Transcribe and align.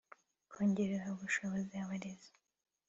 kongerera 0.51 1.05
ubushobozi 1.15 1.73
abarezi 1.83 2.31